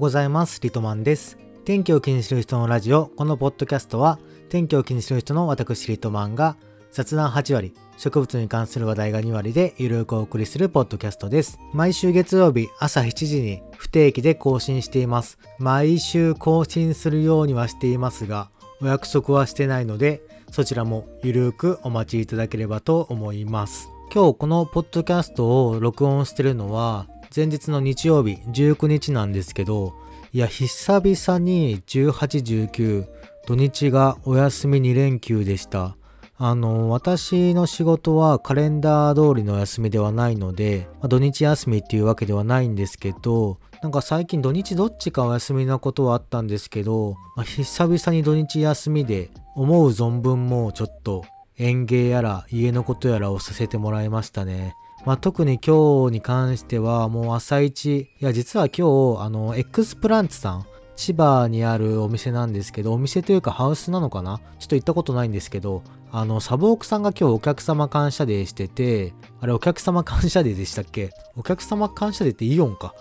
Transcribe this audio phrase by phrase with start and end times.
[0.00, 0.62] ございます。
[0.62, 1.36] リトマンです。
[1.66, 4.18] 天気を気にする人のラジオ、このポッドキャストは、
[4.48, 6.56] 天気を気にする人の私リトマンが、
[6.90, 11.60] 雑談8割、植物に関する話題が2割でゆるくお送りするポッドキャストです。
[11.74, 15.38] 毎週月曜日朝7時に不定期で更新しています。
[15.58, 18.48] 毎週更新するようにはしていますが、
[18.80, 23.90] お約束はしてないので、そちらもゆるくお待ちいただければと思います。
[24.14, 29.94] 今日このポッドキャストを録音してるのは前日の日曜日19日なんですけど、
[30.32, 33.06] いや、久々に18、19、
[33.46, 35.96] 土日がお休み2連休でした。
[36.36, 51.24] あの、私の仕事はカレンダー通りの休みではないので、まあ、土日休みっていうわけではないんですけど、なんか最近土日どっちかお休みなことはあったんですけど、まあ、久々に土日休みで思う存分もうちょっと
[51.58, 54.74] 園芸やら家のことやらをさせてもらいましたね。
[55.06, 64.40] まあ、特に今日に関してはもう朝一、いや実は今日、あの、X プランツさん、千葉にあるお店なんですけど、お店というかハウスなのかな？
[64.58, 71.10] ちょっと行ったことないんですけど、あの、サボークさんが今日お客様感謝デーしてて、あれお客様感謝デーでしたっけ？
[71.34, 72.94] お客様感謝デーってイオンか。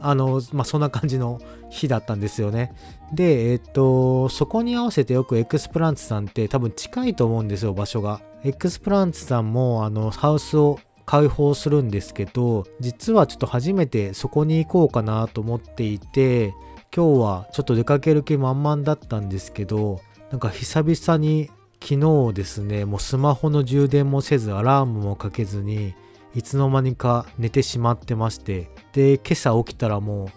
[0.00, 2.74] あの、まあ、そんな感じの日だったんですよね。
[3.12, 8.20] で、えっと、そこに合わせてよく X プランツさんって多分近いと思うんですよ、場所が。
[8.42, 16.54] X プランツさんもあの、ハウスを開放するんですけど実はちょっと初めてそこに行こうかなと思っていて
[16.94, 21.50] 今日はちょっと出かける気満々だったんですけどなんか久々に
[21.82, 25.94] 昨日ですねもうスマホの充電もせずアラームもかけずに
[26.34, 30.28] いつの間にか寝てしまってましてで今朝起きたらもう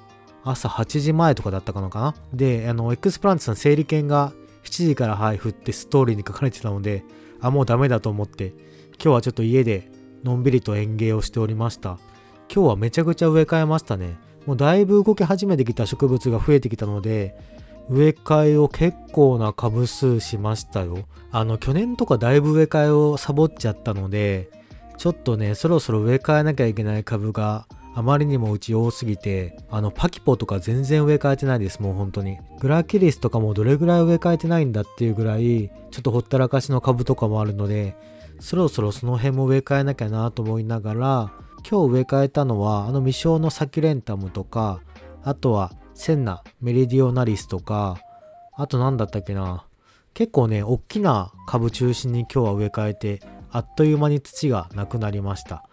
[0.44, 4.33] 朝8時前とかだったかのかなであの X プランツさん整理券が
[4.63, 7.03] 7時から配布ってストーリーに書かれてたので
[7.39, 8.53] あもうダメだと思って
[9.01, 9.89] 今日はちょっと家で
[10.23, 12.00] のんびりと園芸をしておりました。
[12.53, 14.17] 今日はめちゃくちゃ植え替えましたね。
[14.45, 17.35] もうだいぶ動き始めてきた植物が増えてきたので、
[17.89, 21.00] 植え替えを結構な株数しましたよ。
[21.31, 24.50] あの、去年とかだいぶ植え替えをサボっちゃったので、
[24.97, 32.38] ちょっとね、そろそろ植え替えなきゃいけない株があまりにもうち多すぎて、あの、パキポとか全然植え替えてないです、もう本当に。
[32.59, 37.95] グラキリスとかもどれぐらい植え替えてないんだっていうぐらい、ちょっとほったらかしの株とかもあるので、
[38.39, 41.31] そろそろその辺も植え替えなきゃなと思いながら
[41.69, 44.81] 今日植え替えたのはあの未生のサキュレンタムとか
[45.23, 47.97] あとはセンナメリディオナリスとか
[48.53, 49.65] あと何だったっけな
[50.13, 53.21] 結構ね大きな株中心に今日は植え替えて
[53.51, 55.63] あっという間に土がなくなりました。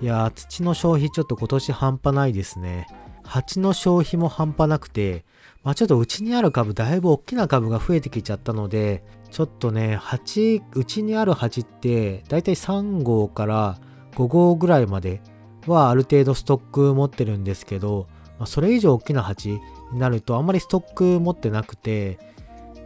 [0.00, 2.86] いやー土の消費ちょっと今年半端ないですね。
[3.22, 5.24] 蜂の消費も半端なくて
[5.62, 9.02] まあちょっとうちにある株だいぶ大きな株が増えてきちゃったので
[9.34, 13.80] ちょっとね、鉢、うちにある鉢って、だいたい3号から
[14.14, 15.22] 5号ぐらいまで
[15.66, 18.06] はある程度ストック持ってるんですけど、
[18.38, 19.58] まあ、それ以上大きな鉢
[19.90, 22.20] になるとあんまりストック持ってなくて、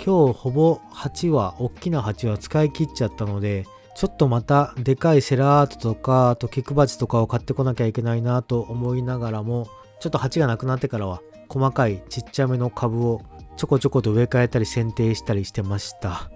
[0.02, 9.68] 今日ほぼ鉢は、大きな鉢は使い切っちゃったので、ちょっとまたでかいセラートとか、あとキクバチとかを買ってこなきゃいけないなと思いながらも、
[10.00, 11.20] ちょっと鉢がなくなってからは
[11.50, 13.20] 細かいちっちゃめの株を
[13.58, 16.30] ちょこちょこと植え替えたり剪定したりしてました。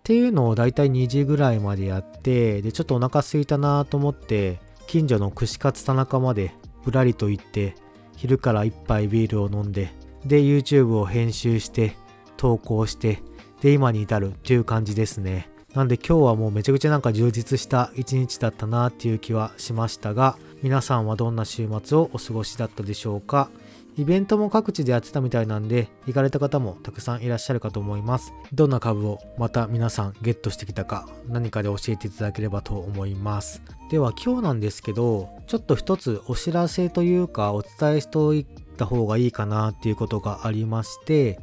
[0.00, 6.52] っていうのをだいたい2時ぐらいまでやってでちょっとお腹すいたなと思って近所の串カツ田中まで
[6.84, 7.74] ぶらりと行って
[8.16, 9.92] 昼から1杯ビールを飲んで
[10.24, 11.96] で YouTube を編集して
[12.36, 13.22] 投稿して
[13.60, 15.50] で今に至るっていう感じですね。
[15.74, 23.48] なんで今日はもうめちゃくちゃなんか充実した一日だったなっていう気はしましたが皆さんはどんな週末をお過ごしだったでしょうか？
[23.96, 28.32] イベントも各地でやってたみたいなんで、行かれた方もたくさんいらっしゃるかと思います。
[28.52, 33.62] どんな株をまた皆さんゲットしてきたか、何かで教えていただければと思います。
[33.90, 38.46] では今日なんですけど、ちょっと一つお知らせというかお伝えしておい
[38.76, 41.40] た方がいいかなっていうことがありまして、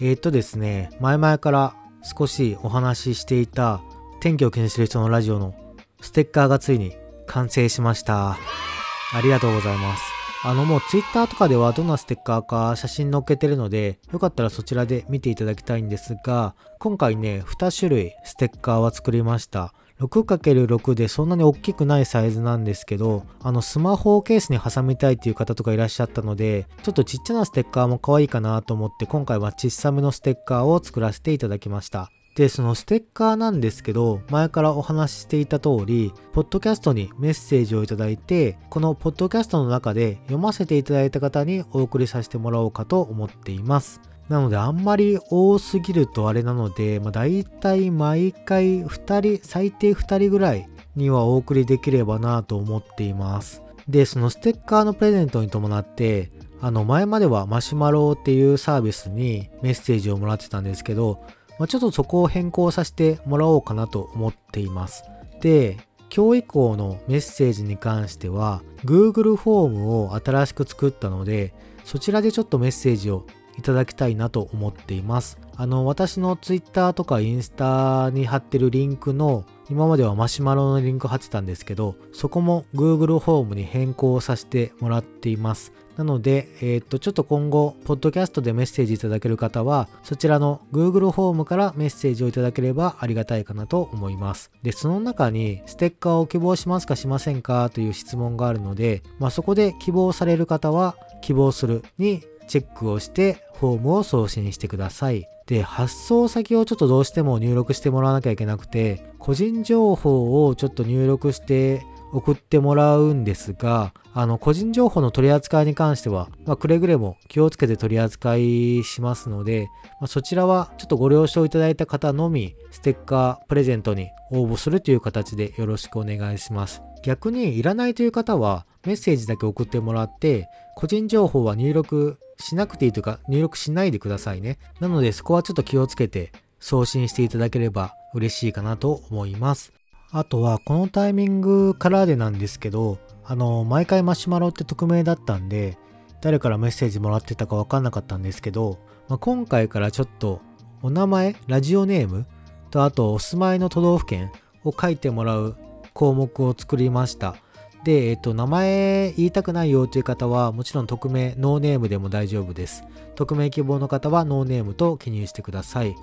[0.00, 3.80] えー、っとですね、前々から少しお話ししていた
[4.20, 5.54] 天気を気にする人のラジオの
[6.00, 6.96] ステッカーがついに
[7.26, 8.32] 完成しました。
[8.32, 10.23] ありがとうございます。
[10.46, 19.72] あのもう Twitter とかではどんなステッカーか写真載っけてるので、よかったらそちらで見ていただきたいんですが、今回ね、2種類ステッカーは作りました。
[20.00, 32.10] 6×6 でそんなに大きくないサイズなんですけど、あのスマホをケースに挟みたいっていう方とかいらっしゃったので、ちょっとちっちゃなステッカーも可愛いかなと思って今回は小さめのステッカーを作らせていただきました。
[32.34, 44.00] で、そのステッカーなんですけど、前からお話ししていた通り、ポッドキャストにメッセージをいただいて、このポッドキャストの中で読ませていただいた方にお送りさせてもらおうかと思っています。
[44.28, 53.62] なので、あんまり多すぎるとあれなので、まあ、大体毎回2人、最低2人ぐらいにはお送りできればなと思っています。
[53.88, 56.30] で、そのステッカーのプレゼントに伴って、
[56.60, 61.20] あの前まではマシュマロっていうサービスにメッセージをもらってたんですけど、
[61.58, 65.04] まあ、ちょっとそこを変更させてもらおうかなと思っています。
[65.40, 65.76] で、
[66.14, 71.54] 今日以降のメッセージに関しては Google フォームを新しく作ったので
[71.84, 73.26] そちらでちょっとメッセージを
[73.58, 75.38] いただきたいなと思っています。
[75.56, 85.72] あの、私の Twitter とかインスタに貼ってるリンクの今まではマシュマロのリンク貼ってたんですけど、そこも Google フォームに変更させてもらっています。
[85.96, 94.50] なので、えー、っと、ちょっと今後、ポッドキャストでメッセージいただける方は、そちらの Google フォームからメッセージをいただければありがたいかなと思います。
[94.62, 105.28] で、その中に、ステッカーを希望しますかしませんかという質問があるので、まあ、そこで希望される方は、希望するにチェックをしてフォームを送信してください。
[105.46, 119.68] で、発送先をちょっとどうしても入力してもらわなきゃいけなくて、個人情報をちょっと入力して送ってもらうんですが、あの、個人情報の取り扱いに関しては、まあ、くれぐれも気をつけて取り扱いしますので、
[120.00, 126.82] まあ、そちらはちょっとご了承いただいた方のみ、ステッカープレゼントに応募するという形でよろしくお願いします。
[127.04, 134.58] 逆にいらないという方は、メッセージだけ送ってもらって、個人情報は入力しなくていいというか、入力しないでくださいね。
[134.80, 139.74] なので、そこはちょっと気をつけて送信していただければ嬉しいかなと思います。
[140.12, 145.76] あとは、このタイミングからでなんですけど、あの、毎回マシュマロって匿名だったんで、
[146.22, 148.78] 誰からメッセージもらってたかわかんなかったんですけど、
[149.08, 150.40] まあ、今回からちょっと、
[150.80, 152.26] お名前、ラジオネーム
[152.70, 154.32] と、あと、お住まいの都道府県
[154.64, 155.56] を書いてもらう
[155.94, 157.36] 項目を作りました。
[157.84, 162.82] で、えっと、名前言いたくないよという方は、もちろん匿名、ノーネームでも大丈夫です。
[163.14, 165.94] 匿名希望の方はノーネームと記入してください。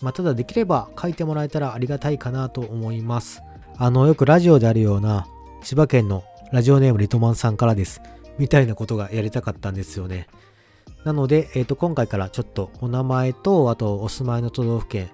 [0.00, 3.42] まあ、ただできれば書いてもらえたらありがたいかなと思います。
[3.76, 5.26] あの、よくラジオであるような、
[5.62, 8.00] 千葉県のラジオネームリトマンさんからです。
[8.38, 10.26] みたいなことがやりたかったんですよね。
[11.04, 15.10] なので、えっ、と、今回からちょっとお名前と、あとお住まいの都道府県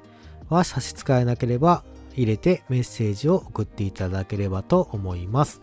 [0.48, 1.82] は差し支えなければ
[2.14, 5.62] 入れてメッセージを送っていただければと思います。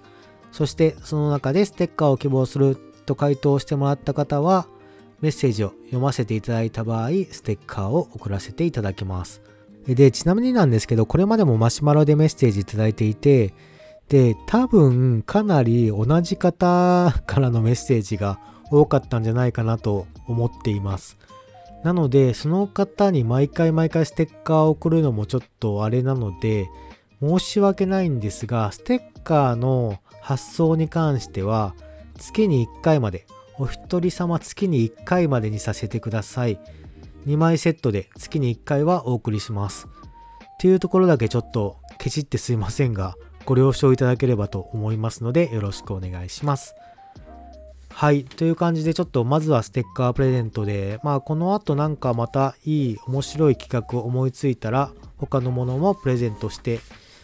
[0.52, 4.68] そしてその中でステッカーを希望すると回答してもらった方は、
[5.22, 9.42] メッセージを読ませていただいた場合、ステッカーを送らせていただきます。
[9.88, 13.54] で、ちなみになんですけど、これまでもマシュマロでメッセージいただいていて、
[14.10, 18.40] で、多分かなり同じ方からのメッセージが
[18.72, 21.18] 多かったんじゃないかなと思っています。
[21.86, 26.68] なので、その方に毎回毎回ステッカーを送るのもちょっとあれなので、
[27.22, 31.76] 申し訳ないんですが、ステッカーの発送に関しては
[32.18, 33.28] 月に1回まで
[33.60, 36.60] お一人様月に1回までにさせてください。
[37.28, 39.86] 2枚セットで月に1回はお送りします。
[39.86, 43.16] っていうところだけちょっとケチってすいませんが
[43.46, 46.74] ご了承いただければと思いますのでよろしくお願いします。
[47.98, 56.82] はいという感じでちょっとまずはステッカープレゼントでまあこの後なんかまたいい面白い企画を思いついたら他のものもプレゼントして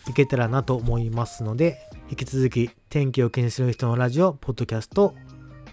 [0.07, 1.77] いけたらなと思いますので
[2.09, 5.13] 引き続き天気を気にする人のラジオ、ポッドキャスト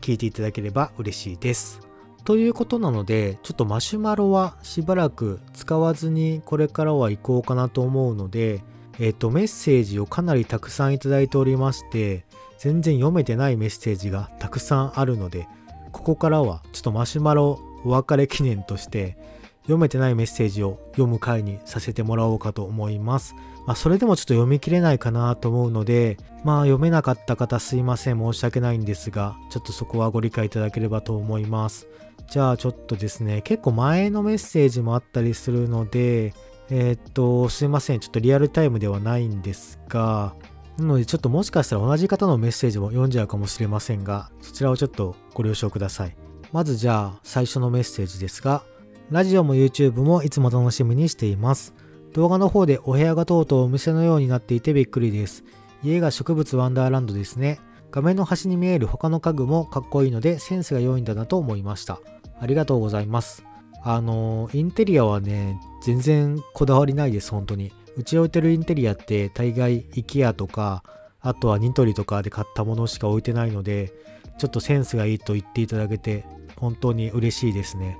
[0.00, 1.80] 聞いていただければ嬉しいです。
[2.24, 8.62] ということなので、ちょっとマシュマロはしばらく使わずにこれからは行こうかなと思うので、
[9.00, 12.24] えっ、ー、と、メッセージをかなりたくさんいただいておりまして、
[12.58, 15.48] 全然読めてないメッセージがたくさんあるので、
[15.92, 19.16] ここからはちょっとマシュマロお別れ記念として、
[19.62, 23.34] 読めてないメッセージを読む回にさせてもらおうかと思います。
[23.66, 31.86] まあ、それでもちょっと読み切れないかなと思うので、まあ読めなかった方すいません、申し訳ないんですが、ちょっとそこはご理解いただければと思います。
[32.30, 36.32] じゃあちょっとですね、結構前のメッセージもあったりするので、
[36.70, 40.34] えー、っと、すいません、ちょっとリアルタイムではないんですが、
[40.78, 46.16] なのでちょっともしかしたら同じ方のメッセージも読んじゃうかもしれませんが、そちらをちょっとご了承ください。
[46.52, 48.62] まずじゃあ最初のメッセージですが、
[49.10, 51.74] ラジオも YouTube もいつも楽しみにしています。
[52.12, 55.42] 動画の方でお部屋がとうとうお店のようになっていてびっくりです。
[55.82, 57.58] 家が植物ワンダーランドですね。
[57.90, 62.00] 画面の端に見える他の家具もかっこいいのでセンスが良いんだなと思いました。
[62.38, 63.44] ありがとうございます。
[63.82, 67.72] あの、インテリアはね、全然こだわりないです、本当に。
[67.98, 70.82] うち置いてるインテリアって大概 IKEA とか、
[71.20, 73.92] あとはニトリとかで買ったものしか置いてないので、
[74.38, 76.24] ちょっとセンスがいいと言っていただけて、
[76.56, 77.98] 本当に嬉しいですね。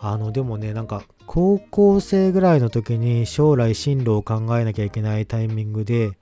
[0.00, 6.12] あのでもねなんか高校生ぐらいの時に将来進路を考えなきゃいけないタイミングで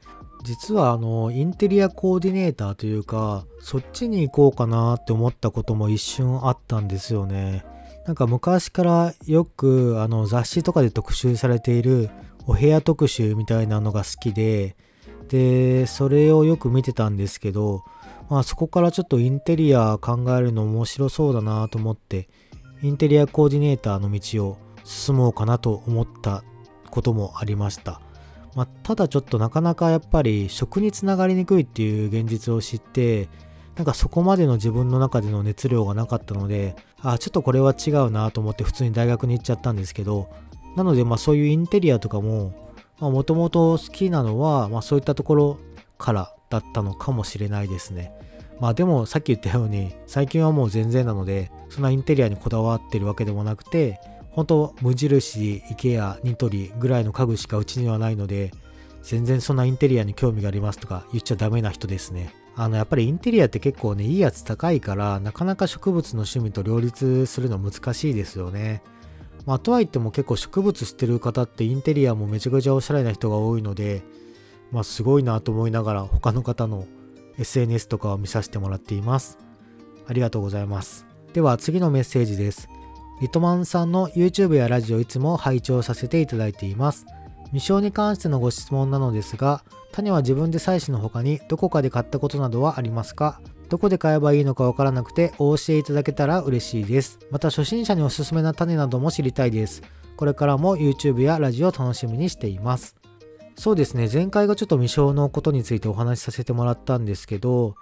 [0.45, 7.64] 実はあのインテリアコーディネーターというかそっちに行こうかなって思ったことも一瞬あったんですよね
[8.06, 12.11] なんか昔からよくあの雑誌とかで特集されている
[12.47, 14.76] お部屋特集みたいなのが好きで
[15.29, 17.83] でそれをよく見てたんですけど
[18.29, 22.29] まあそこからちょっとインテリア考えるの面白そうだなと思って、
[22.83, 26.43] インテリアコーディネーターの道を進もうかなと思った
[26.91, 28.00] こともありました。
[28.55, 33.29] まあ、ただちょっとなかなかやっぱり食につながりにくいっていう現実を知って、
[33.76, 40.29] なんかそこまでの自分の中での熱量がなかったので、あ、ちょっとこれは違うなと思って普通に大学に行っちゃったんですけど、
[40.76, 42.52] なのでまあそういうインテリアとかも、
[43.00, 45.59] もともと好きなのは、まあそういったところ
[45.99, 48.12] からだったのかもしれないですね。
[48.61, 54.00] まあでもさっき言ったように最近はもう全然なのでそんなインテリアにこだわってるわけでもなくて
[54.37, 58.52] 本当無印、IKEA、ニトリぐらいの家具しかうちにはないので、
[59.02, 62.35] 全然そんなインテリアに興味がありますとか言っちゃダメな人ですね。
[62.54, 68.83] あの、やっぱりインテリアって結構ね、いいやつ高いから、なかなか植物の趣味と両立するの難しいですよね。
[69.47, 74.03] まあ、とはいっても結構植物知ってる方ってインテリアもめちゃくちゃおしゃれな人が多いので、
[74.73, 76.87] まあ、すごいなと思いながら他の方の
[77.38, 79.38] SNS とかを見させてもらっています。
[80.09, 81.07] ありがとうございます。
[81.33, 82.69] では次のメッセージです。
[83.21, 87.07] リトマンさんの YouTube やラジオいつも拝聴させていただいています。
[87.53, 89.62] 未生に関してのご質問なのですが、
[89.93, 93.41] 種は自分で採取の他にどこかで買ったことなどはありますか？
[93.68, 97.18] どこで買えばいいのかわからなくてお教えいただけたら嬉しいです。
[97.30, 99.82] また初心者におすすめな種なども知りたいです。
[100.16, 102.96] これからも YouTube やラジオを楽しみにしています。
[103.56, 107.75] そうですね、前回がちょっと未生のことについてお話しさせてもらったんですけど、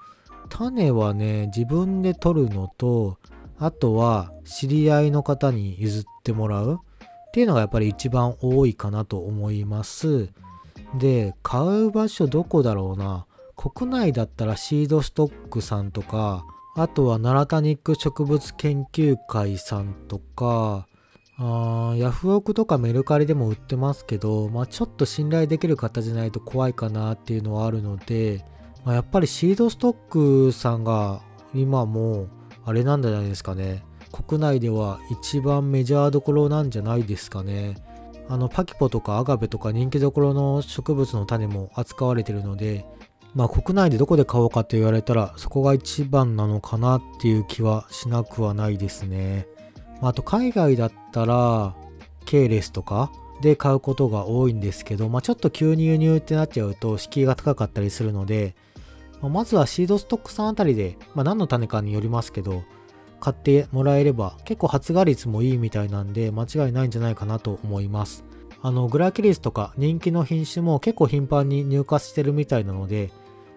[0.49, 3.19] 種はね、自分で取るのと、
[3.59, 6.81] あとは知り合いの方に譲ってもらう
[7.29, 10.31] っていうのがやっぱり一番多いかなと思います。
[10.97, 13.27] で、買う場所どこだろうな。
[13.57, 16.45] 国内だったらシードストックさんとか、
[16.77, 20.87] あとは奈良タニック植物研究会さんとか、
[21.39, 28.45] ヤフオクとかメルカリでも売ってますけど、まあ、ちょっと信頼できる方じゃないと怖いかなっていうのはあるので、
[28.85, 31.23] まあ、やっぱりシードストックさんが
[31.55, 32.29] 今も
[32.65, 33.85] あれなんじゃないですかね。
[34.13, 37.77] 国内では一番メジャーどころなんじゃないですかね。
[38.29, 42.87] あの、パキポとかアガベとか人気どころの植物の種も扱われてるので、
[43.35, 49.47] まあ国内でどこで買おうかって言われたらそこが一番なのかなっていう気はしなくはないですね。
[50.01, 51.75] あ、あと海外だったら、
[52.25, 53.11] ケーレスとか
[53.43, 58.55] で買うことが多いんですけど、まあちょっと急に輸入ってなっちゃうと敷居が高かったりするので、
[59.21, 62.63] まずはシードストックさんあたりで、まあ、何の種かによりますけど、
[63.21, 68.25] 買ってもらえれば結構発芽率もいいみたいなんで間違いないんじゃないかなと思います。
[68.61, 73.11] あの、グラキリスとか人気の品種も結構頻繁に入荷してるみたいなので、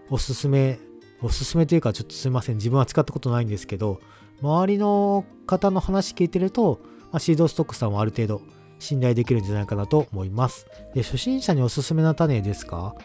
[0.10, 0.80] おすすめ、
[1.22, 2.58] おすすめというかちょっとすいません。
[2.58, 4.00] 自分は使ったことないんですけど、
[4.42, 6.80] 周りの方の話聞いてると、
[7.12, 8.42] まあ、シードストックさんはある程度
[8.80, 10.68] 信頼できるんじゃないかなと思います。
[10.94, 12.96] で、初心者におすすめな種ですか？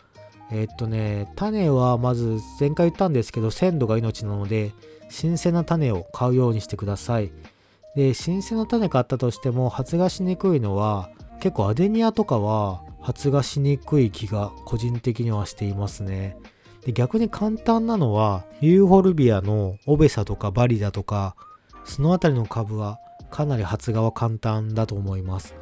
[0.50, 4.72] え、っとね、種はまず前回言ったんですけど、鮮度が命なので、
[5.08, 7.32] 新鮮な種を買うようにしてください。
[7.96, 16.36] で、新鮮な種買ったとしても発芽しにくいのは、結構アデニアとかは発芽しにくい気が個人的にはしていますね。
[16.84, 21.36] で逆に簡単なのは、ユーフォルビアのオベサとかバリダとか、
[21.84, 22.98] そのあたりの株は
[23.30, 25.54] かなり発芽は簡単だと思います。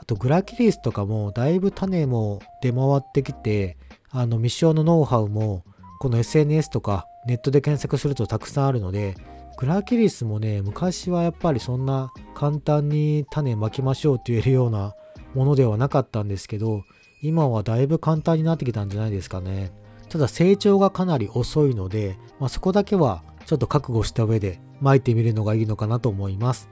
[0.00, 3.76] あとグラキリスとかもだいぶ種も出回ってきて、
[4.10, 5.64] あの未使用のノウハウも
[5.98, 9.16] この SNS とかネットで検索するとたくさんあるので
[9.58, 14.94] グラキリスもね昔はやっぱりそんな簡単に種まきましょうって言えるような
[15.34, 16.84] ものではなかったんですけど
[17.20, 19.72] 今はだいぶ簡単になってきたんじゃないですかね
[20.08, 26.68] ただ成長がかなり遅いので、まあ、そこだけはちょっと覚悟した上で撒いてみるのがいいのかなと思います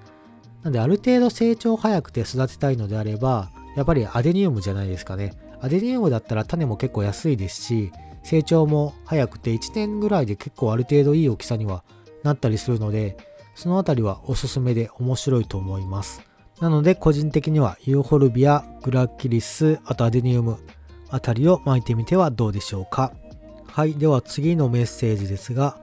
[0.63, 11.85] なのである程度成長早くて育てたいのであればやっぱりアデニウムじゃないですかねアデニウムだったら種も結構安いですし、成長も早くて1年ぐらいで結構ある程度いい大きさには
[12.23, 13.17] なったりするので、
[13.55, 16.23] そのあたりはおすすめで面白いと思います。
[16.61, 20.59] なので個人的にはユーホルビア、グラキリス、あとアデニウム
[21.11, 23.13] あたりを巻いてみてはどうでしょうか。
[23.77, 25.77] はい、では次のメッセージですが、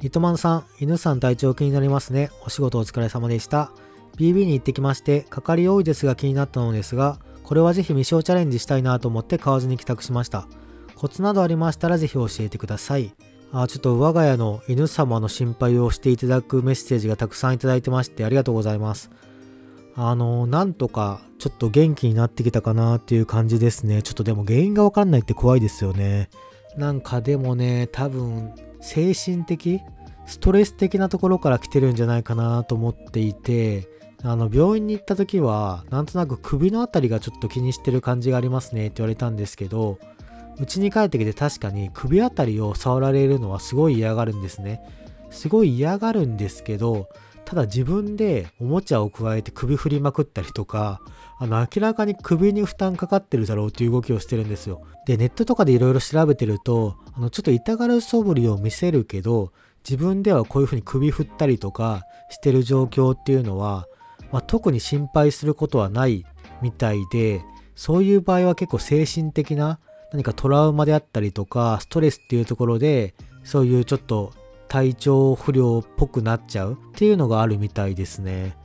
[0.00, 2.30] リトマンさん、犬さん体調気になりますね。
[2.44, 3.70] お仕事お疲れ様でした。
[4.16, 10.48] BB に行ってきまして、かかり多いですが気になったのですが、これはぜひ未生チャレンジしたいなと思って買わずに帰宅しました。
[10.96, 13.14] コツなどありましたらぜひ教えてください。
[13.52, 19.08] あちょっと我が家の犬様の心配をしていただくメッセージがたくさんいただいてましてありがとうございます。
[19.94, 24.02] あの、なんとかちょっと元気になってきたかなっていう感じですね。
[24.02, 26.28] ちょっとでも原因がわかんないって怖いですよね。
[26.76, 29.80] なんかでもね、多分精神的
[30.26, 33.88] ストレス的なところから来てるんじゃないかなと思っていて、
[34.22, 39.98] あの、病院に行った時は、なんとなく首のあたりがちょっと気にしてる感じがありますねって言われたんですけど、
[40.58, 44.82] 家に帰ってきて確かに首あたりを触られるのはすごい嫌がるんですね。
[45.30, 47.08] すごい嫌がるんですけど、
[47.46, 51.00] ただ自分でおもちゃを加えて首振りまくったりとか、
[51.38, 54.82] あの明らかに首に負担かかってるだろうっていう動きをしてるんですよ。
[55.06, 59.52] で、ネットとかでいろいろ調べてると、あのちょっと痛がる素振りを見せるけど、
[59.88, 63.86] 自分ではこういうふうに首振ったりとかしてる状況っていうのは、
[64.32, 66.26] まあ、特に心配することはない
[66.60, 67.44] みたいで、
[67.76, 69.78] そういう場合は結構精神的な
[70.12, 74.32] 何かトラウマであったりとか、ストレスっていうところで、そういうちょっと
[74.68, 78.56] 体調不良っぽくなっちゃうっていうのがあるみたいですね。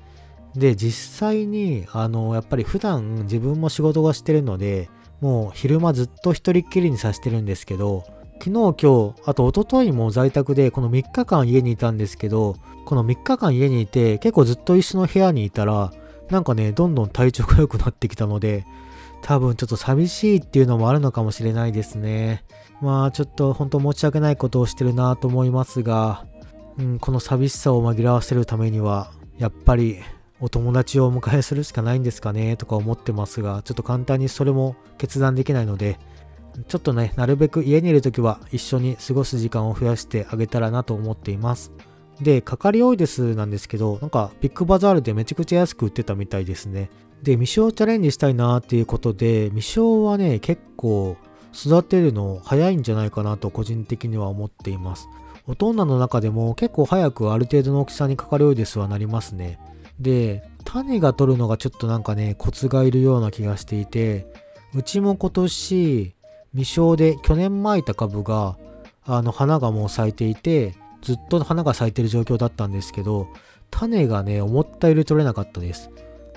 [0.55, 4.89] で、実際に、あの、やっぱり普段自分も仕事がしてるので、
[5.21, 8.03] もう昼間ずっと一人っきりにさせてるんですけど、
[8.43, 12.55] 昨日今日、あと一昨日も在宅でこの3日間家にいたんですけど、
[12.85, 15.93] この3日間家にいて結構ずっと一緒の部屋にいたら、
[16.29, 18.65] なんかね、どんどん体調が良くなってきたので、
[19.21, 22.43] 多分ちょっと寂しいっていうのもあるのかもしれないですね。
[22.81, 26.25] まあちょっと本当申し訳ないことをしてるなと思いますが、
[26.77, 29.99] うん、この寂しさを紛らわせるためには、やっぱり
[30.39, 35.99] お友達をお迎えするしかないんですかねとか思ってますが、ちょっと簡単にそれも決断できないので、
[36.67, 41.71] ちょっとね、なるべく家にいるときは一緒に過ごす時間を増やしてあげたらなと思っています。
[42.19, 46.89] で、かかりオイデスなんですけど、なんかビッグバザールでめちゃくちゃ安く売ってたみたいですね。
[47.23, 51.17] で、未生チャレンジしたいなっていうことで、未生はね、結構
[51.53, 55.07] 育てるの早いんじゃないかなと個人的には思っています。
[55.47, 59.59] 大人の中でも結構早くある程度の大きさにかかるようですはなりますね。
[59.99, 64.27] で、種が取るのがちょっとなんかね、コツがいるような気がしていて、
[64.73, 66.15] うちも今年、
[66.53, 68.57] 未生で去年まいた株が、
[69.03, 73.27] あの花がもう咲いていて、ずっと花が咲いてる状況だったんですけど、
[73.69, 75.89] 種がね、思ったより取れなかったです。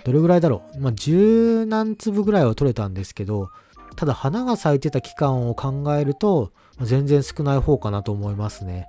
[0.05, 0.81] どれぐらいだろう？
[0.81, 3.49] まあ、十何粒ぐらいは取れたんですけど、
[3.97, 8.87] ただ花が咲いてた期間を考えると、全然少ない方かなと思いますね。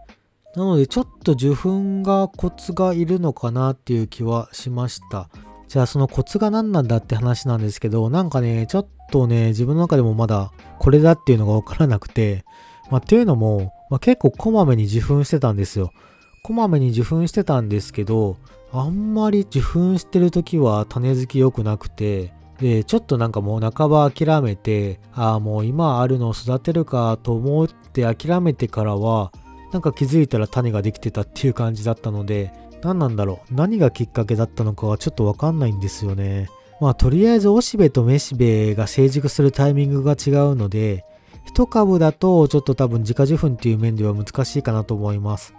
[0.55, 5.29] なのでちょっと受粉がコツがいるのかなっていう気はしました。
[5.67, 12.45] じゃあそのコツが何なんだって話なんですけど、なんかね、ちょっとね、自分の中でもまだこれだっていうのがわからなくて、
[12.91, 15.91] まあ、っていうのも、まあ、結構こまめに受粉してたんですよ。
[16.43, 18.37] こまめに受粉してたんですけど、
[18.71, 29.31] あんまり受粉してる時は種付き良くなくて、で、ちょっとなんかもう半ば諦めて、ああ、もう今あるのを育てるかと思って諦めてからは、
[29.71, 33.53] なんか気づいたら種ができてたっていう感じだったので、何なんだろう？
[33.53, 36.47] 何がきっかけだったのかはちょっとわかんないんですよね。
[36.79, 41.03] まあとりあえずおしべとめしべが成熟するタイミングが違うので、
[41.53, 45.53] 1株だとちょっと多分自家受粉っていう面では難しいかなと思います。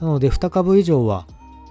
[0.00, 1.26] なので2株以上は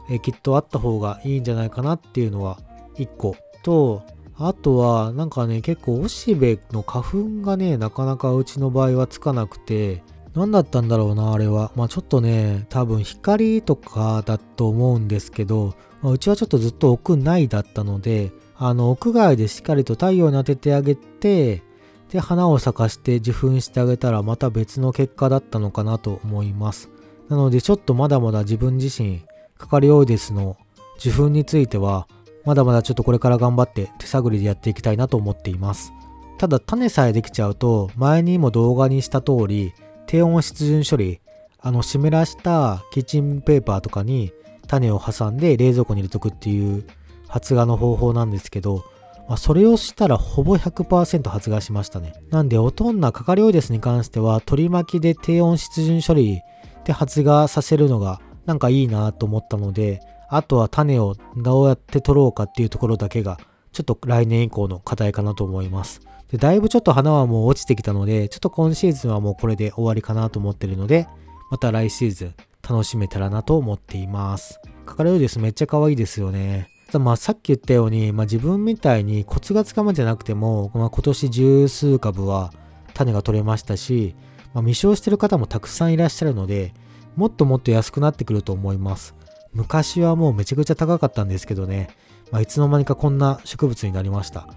[0.09, 2.59] えきっとあった方がいいんじゃないかなっていうのは
[2.95, 3.35] 1個。
[3.61, 4.03] と、
[4.37, 10.01] あとはなんかね結構おしべの花粉がねなかなかうちの場合はつかなくて
[10.33, 11.71] 何だったんだろうなあれは。
[11.75, 21.61] まあちょっとね多分光とかだと思うんですけど、まあ、うちはちょっとずっと屋内だったのであの屋外でしっかりと太陽に当ててあげて
[22.09, 26.89] で花を咲かして受粉してあげたらまた別の結果だったのかなと思います。
[27.27, 29.21] なのでちょっとまだまだ自分自身
[29.59, 30.57] かかりオイデスの
[30.97, 32.07] 受粉については
[32.45, 35.91] まだまだちょっとこれから頑張って手探りでやっていきたいなと思っています。
[36.39, 39.73] ただ種さえできちゃうと前にも動画にした通り
[40.07, 41.19] 低温湿潤処理
[41.59, 44.31] あの湿らしたキッチンペーパーとかに
[44.67, 46.85] 種を挟んで冷蔵庫に入れとくっていう
[47.27, 48.85] 発芽の方法なんですけど、
[49.27, 52.13] まあ、それをしたらほぼ100%発芽しましたね。
[52.29, 56.41] なんで、おとんなかかりオイデスに関しては、取り巻きで低温湿潤処理
[56.85, 63.37] で発芽させるのがなんかいいなと思ったので、あとは種をどうやって取ろうかっていうところだけが、
[63.71, 66.01] ちょっと来年以降の課題かなと思います。
[66.31, 71.07] で、だいぶちょっと花はもう落ちてきたので、ちょっと今シーズンはもうこれで終わりかなと思ってるので、
[71.51, 72.35] また来シーズン
[72.67, 74.59] 楽しめたらなと思っています。
[74.87, 76.69] カカレウデスめっちゃ可愛いですよね。
[76.87, 82.51] ただまあさっき言ったように、まあ、自分みたいにコツがつかまじゃなくても、まあ、今年十数株は
[82.95, 84.15] 種が取れましたし、
[84.55, 86.73] まあ、未生してる方もたくさんいらっしゃるので、
[87.15, 89.15] もっともっと安くなってくると思います。
[89.53, 91.89] 昔はもうめちゃくちゃ高かったんですけどね、
[92.31, 94.47] まあ、いつの間にかこんな植物になりました。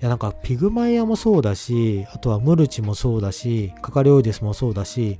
[0.00, 5.18] いやなんかピグマイアもそうだし、あとはムルチもそうだし、カカリオイデスもそうだし、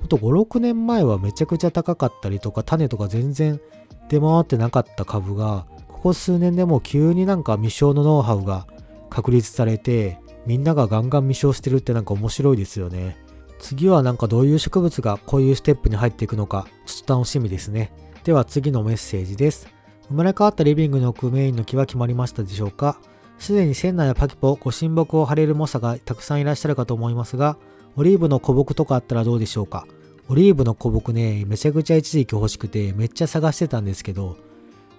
[0.00, 3.60] ほんと5、6年前はめちゃくちゃ高かったりとか、種とか全然
[4.08, 8.66] 出回ってなかった株が、ここ数年でもう急になんか未生のノウハウが
[9.08, 13.16] 確立されて、みんながガンガン未生してるってなんか面白いですよね。
[13.58, 17.92] 次はなんかどういう植物がこういうステップに入っていくのか、ちょっと楽しみですね。
[18.24, 19.68] では次のメッセージです。
[20.08, 22.98] 生まれ変わったリビングに置くメインの木は決まりましたでしょうか？
[23.38, 27.56] すでに船内やパキポ、ご神木を張れる猛者がたくさんいらっしゃるかと思いますが、
[27.96, 29.86] オリーブの古木とかあったらどうでしょうか？
[30.28, 34.36] オリーブの古木ね、めちゃくちゃ一時期欲しくてめっちゃ探してたんですけど、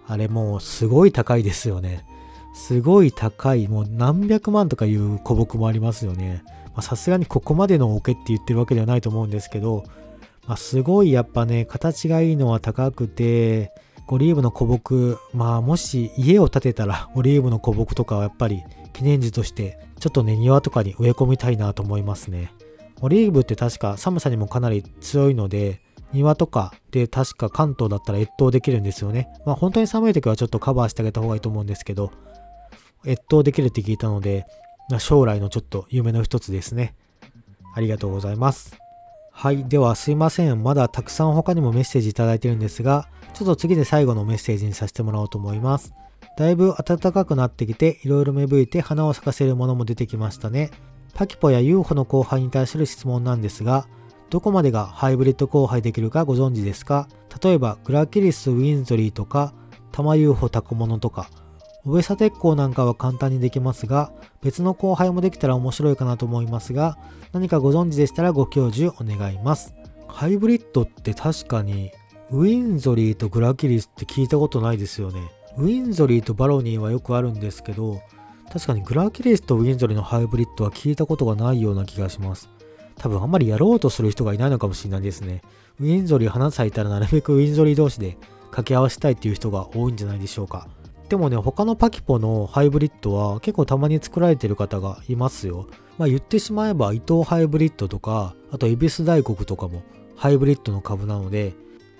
[0.07, 2.05] あれもうすごい高いですよね。
[2.53, 6.43] すごい高い、もう何百万とかいう古木もありますよね。
[6.81, 9.83] さすがにここまでの桶って言ってるわけではないと思うんですけど、
[10.47, 13.71] まあ、すごいやっぱね、形がいいのは高くて、
[14.09, 18.63] オリーブの古木、まあもし家を建てたらオリーブの古木とかはやっぱり
[18.93, 22.53] 記念樹としてちょっとね庭とかに植え込みたいなと思いますね。
[23.01, 25.81] オリーブって確か寒さにもかなり強いので、
[26.13, 29.27] 庭とかで確か関東だったら越冬できるんですよね。
[29.45, 32.11] まあ本当に寒い時はちょっとカバーしてあげた方がいいと思うんですけど、
[33.05, 34.45] 越冬できるって聞いたので、
[34.99, 36.95] 将来のちょっと夢の一つですね。
[37.73, 38.77] ありがとうございます。
[39.31, 39.65] はい。
[39.65, 40.63] ではすいません。
[40.63, 45.93] まだたくさん他にもメッセージいただいてるんですが、ちょっと次で最後のメッセージにさせてもらおうと思います。
[46.37, 50.71] だいぶ暖かくなってきて、いろいろ芽吹いて花を咲かせるものも出てきましたね。
[51.13, 53.87] パキポや UFO の交配に対する質問なんですが、
[54.29, 57.07] どこまでがハイブリッド交配できるかご存知ですか？
[57.43, 59.53] 例えば、グラキリス・ウィンゾリーとか、
[59.91, 61.29] タマ UFO タコモノとか、
[61.87, 66.97] オベサ鉄鋼なんかは簡単にできますが、別の交配もできたら面白いかなと思いますが、
[67.31, 69.73] 何かご存知でしたらご教授お願います。
[70.05, 71.91] ハイブリッドって確かに、
[72.29, 75.31] ウィンゾリーとグラキリスって聞いたことないですよね。
[75.55, 78.01] ウィンゾリーとバロニーはよくあるんですけど、
[78.51, 82.49] 確かにグラキリスとウィンゾリーのハイブリッドは聞いたことがないような気がします。
[82.97, 85.41] 多分あんまりやろうとする人がいないのかもしれないですね。
[85.79, 90.67] ウィンゾリー花咲いたらなるべくウィンゾリー同士で掛け合わせたいっていう人が多いんじゃないでしょうか。
[91.09, 95.67] でもね、他のパキポのハイブリッドは結構たまに作られてる方がいますよ。
[95.97, 99.83] まあ言ってしまえば伊藤ハイブリッドとか、あと恵比寿大黒とかも
[100.15, 101.53] ハイブリッドの株なので、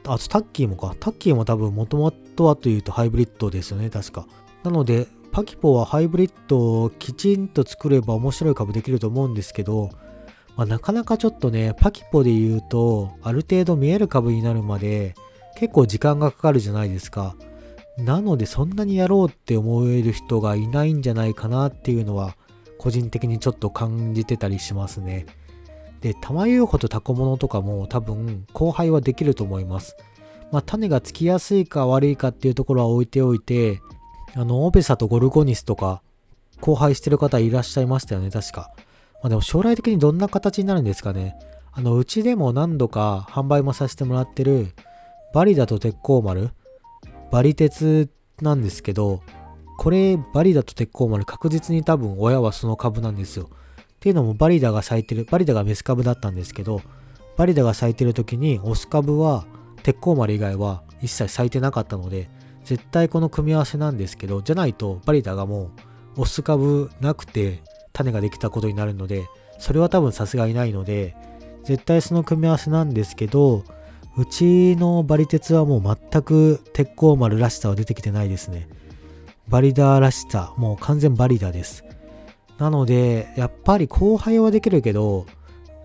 [0.05, 0.95] あとタッキーもか。
[0.99, 4.27] タッキーも多分もともとはというとハイブリッドですよね、確か。
[4.63, 9.89] なので、パキポはハイブリッドをきちんと作れば面白い株できると思うんですけど、
[10.55, 15.15] まあ、なかなかちょっとね、パキポで言うと、ある程度見える株になるまで
[15.57, 17.35] 結構時間がかかるじゃないですか。
[17.97, 22.36] なのでそんなにやろうって思える人がいないんじゃないかなっていうのは
[22.77, 25.25] 個人的にちょっと感じてたりしますね。
[26.01, 29.97] で、玉遊穂とタコモノとかも多分交配はできると思います。
[30.51, 33.81] まあ種がつきやすいか悪いかっていうところは置いておいて、
[34.36, 36.01] あの、オペサとゴルゴニスとか、
[36.60, 38.71] 交配してる方いらっしゃいましたよね、確か。
[39.23, 41.36] まあでも将来的にどんな形になるんですかね。
[41.71, 44.73] あの、うちでも何度か販売もさせてもらってる、
[45.33, 46.51] バリダと鉄鋼丸、
[47.31, 48.09] バリ鉄
[48.41, 49.21] なんですけど、
[49.77, 53.49] これ、バリダと鉄鋼丸確実に多分親はその株なんですよ。
[53.51, 56.81] っていうのもバリダが咲いてる、バリダがメス株だったんですけど、
[57.35, 59.45] バリダが咲いてる時にオス株は
[59.83, 62.29] 鉄鋼丸以外は一切咲いてなかったので、
[62.63, 65.71] 絶対この組み合わせなんですけど、じゃないとバリダがも
[66.15, 67.61] うオス株なくて
[67.93, 69.27] 種ができたことになるので、
[69.59, 71.15] それは多分さすがにないので、
[71.63, 73.63] 絶対その組み合わせなんですけど、
[74.17, 78.67] うちのバリ鉄はもう全く鉄鋼丸らしさは出てきてないですね。
[79.47, 81.86] バリダーらしさ、もう完全バリダーです。
[82.58, 85.27] なので、やっぱり後輩はできるけど、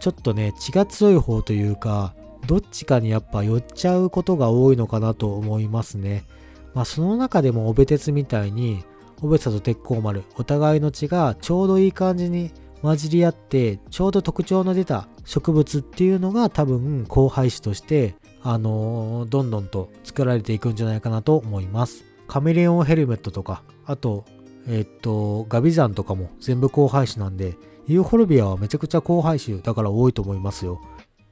[0.00, 2.14] ちょっとね、血が強い方というか、
[2.46, 6.24] どっちかにやっぱ寄っちゃうことが多いのかなと思いますね。
[6.72, 8.82] まあ、その中でもオベ鉄みたいに、
[9.20, 22.04] オベサと鉄鋼丸、お互いの血がちょうどいい感じに混じり合って、ちょうど特徴の出た植物っていうのが多分交配種として、あのー、どんどんと作られていくんじゃないかなと思います。
[22.26, 24.24] カメレオンヘルメットとか、あと、
[24.66, 30.80] え、っと、ガビザンとかも全部交配種なんで、ユーフォルビアはめちゃくちゃ交配種だから多いと思いますよ。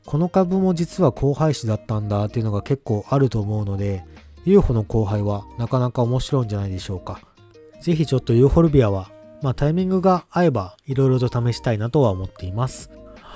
[0.05, 4.05] この株も実は交配種だったんだっていうのが結構あると思うので、
[4.45, 7.21] UFO の後輩はなかなか面白いんじゃないでしょうか。
[7.81, 9.11] ぜひちょっと UFO ルビアは、
[9.43, 12.91] まあタイミングが合えば色々と試したいなとは思っています。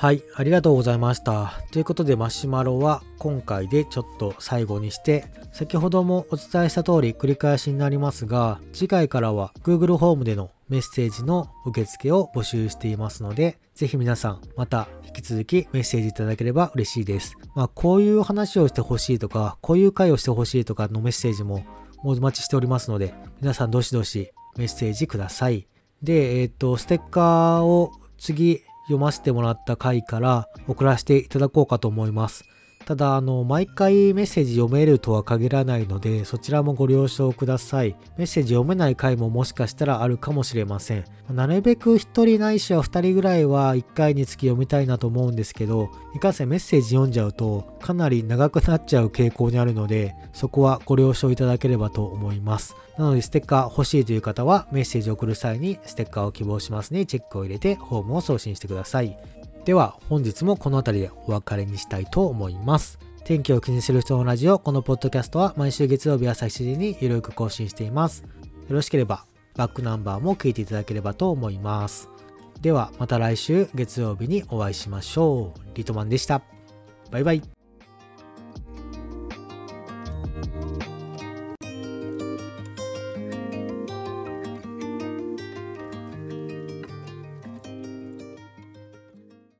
[0.04, 1.54] はい、ありがとうございました。
[1.70, 17.34] ということでマシュマロは今回でちょっと最後にして、先ほどもお伝えした通り繰り返しになりますが、次回からは Google ホームでのメッセージの受付を募集していますので、ぜひ皆さんまた引き続きメッセージいただければ嬉しいです。
[17.54, 21.64] まあこういう話をしてほしいとか、こういう回をしてほしいとかのメッセージも
[22.04, 25.66] お待ちしておりますので、皆さんどしどしメッセージください。
[26.02, 32.44] で、えっ、ー、と、ステッカーを次読ませてもらった回から送らせていただこうかと思います。
[32.86, 37.96] ただ、あの、毎回メッセージ読めるとは限らないので、そちらもご了承ください。
[38.18, 41.04] メッセージ読めない回ももしかしたらあるかもしれません。
[41.30, 52.76] なるべく1人ないしは2人ぐらいは1回につき読みたいなと思うんですけど、いかんせんメッセージ読んじゃうとかなり長くなっちゃう傾向にあるので、そこはご了承いただければと思います。
[52.98, 57.06] なので、ステッカー欲しいという方はメッセージを送る際にステッカーを希望しますね。
[57.06, 59.16] チェックを入れてホームを送信してください。
[59.64, 62.98] では本日もこの辺りでお別れにしたいと思います。
[63.24, 68.22] 天気を気にする人のラジオ、このポッドキャストは毎週月曜日朝7時にゆるく更新しています。
[68.22, 68.28] よ
[68.68, 69.24] ろしければ
[69.56, 72.10] バックナンバーも聞いていただければと思います。
[72.60, 75.60] ではまた来週月曜日にお会いしましょう。
[75.74, 76.42] リトマンでした。
[77.10, 77.63] バイバイ。